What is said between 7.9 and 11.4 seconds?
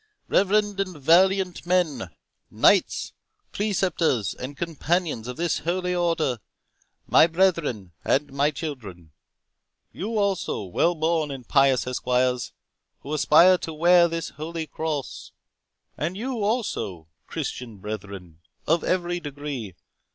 and my children!—you also, well born